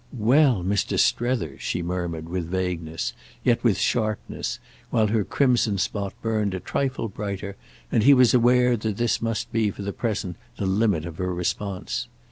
[0.17, 0.97] "Well, Mr.
[0.97, 3.13] Strether—!" she murmured with vagueness,
[3.43, 4.57] yet with sharpness,
[4.89, 7.55] while her crimson spot burned a trifle brighter
[7.91, 11.31] and he was aware that this must be for the present the limit of her
[11.31, 12.07] response.